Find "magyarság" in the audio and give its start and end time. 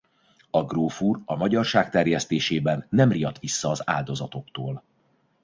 1.35-1.89